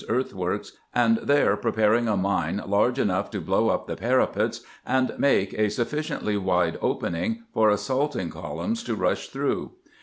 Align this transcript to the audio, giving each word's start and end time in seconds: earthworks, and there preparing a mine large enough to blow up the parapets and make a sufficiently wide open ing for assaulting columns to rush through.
earthworks, 0.09 0.71
and 0.95 1.17
there 1.17 1.55
preparing 1.55 2.07
a 2.07 2.17
mine 2.17 2.59
large 2.65 2.97
enough 2.97 3.29
to 3.29 3.39
blow 3.39 3.69
up 3.69 3.85
the 3.85 3.95
parapets 3.95 4.61
and 4.83 5.13
make 5.19 5.53
a 5.53 5.69
sufficiently 5.69 6.35
wide 6.35 6.75
open 6.81 7.13
ing 7.13 7.43
for 7.53 7.69
assaulting 7.69 8.31
columns 8.31 8.81
to 8.81 8.95
rush 8.95 9.27
through. 9.27 9.73